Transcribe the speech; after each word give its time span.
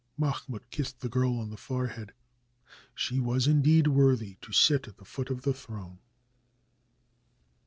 Mahmoud 0.17 0.67
kissed 0.71 1.01
the 1.01 1.09
girl 1.09 1.37
on 1.37 1.51
the 1.51 1.57
forehead; 1.57 2.11
she 2.95 3.19
was, 3.19 3.45
indeed, 3.45 3.85
worthy 3.85 4.35
to 4.41 4.51
sit 4.51 4.87
at 4.87 4.97
the 4.97 5.05
foot 5.05 5.29
of 5.29 5.43
the 5.43 5.53
throne. 5.53 5.99